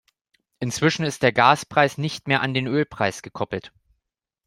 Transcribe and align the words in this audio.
Inzwischen 0.59 1.05
ist 1.05 1.21
der 1.21 1.31
Gaspreis 1.31 1.99
nicht 1.99 2.27
mehr 2.27 2.41
an 2.41 2.55
den 2.55 2.65
Ölpreis 2.65 3.21
gekoppelt. 3.21 3.71